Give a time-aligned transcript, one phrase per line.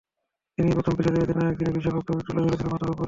[0.55, 2.99] তিনিই প্রথম বিশ্বকাপজয়ী অধিনায়ক, যিনি বিশ্বকাপ ট্রফিটি তুলে ধরেছিলেন মাথার ওপরে।